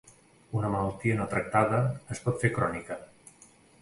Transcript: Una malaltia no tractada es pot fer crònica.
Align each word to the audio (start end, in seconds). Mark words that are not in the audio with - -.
Una 0.61 0.69
malaltia 0.75 1.17
no 1.19 1.27
tractada 1.33 1.81
es 2.17 2.23
pot 2.25 2.41
fer 2.45 2.51
crònica. 2.57 2.99